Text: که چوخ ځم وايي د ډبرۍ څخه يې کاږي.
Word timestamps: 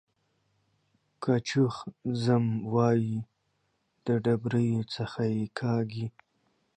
که 1.23 1.33
چوخ 1.47 1.75
ځم 2.23 2.45
وايي 2.73 3.17
د 4.05 4.07
ډبرۍ 4.23 4.69
څخه 4.95 5.21
يې 5.35 5.45
کاږي. 5.59 6.07